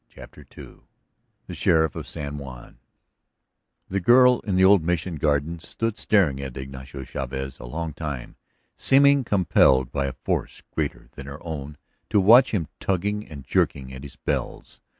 [0.09, 0.77] CHAPTER II
[1.45, 2.79] THE SHERIFF OF SAN JUAN
[3.87, 8.35] The girl in the old Mission garden stood staring at Ignacio Chavez a long time,
[8.75, 11.77] seeming compelled by a force greater than her own
[12.09, 14.79] to watch him tugging and jerking at his bells.